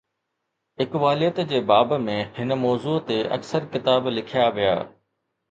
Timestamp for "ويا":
4.59-4.75